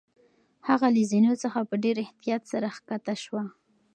[0.67, 3.43] هغه له زینو څخه په ډېر احتیاط سره کښته شوه.